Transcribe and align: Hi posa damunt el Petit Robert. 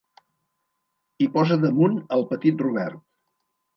Hi 1.25 1.29
posa 1.37 1.57
damunt 1.67 1.99
el 2.17 2.25
Petit 2.33 2.65
Robert. 2.67 3.03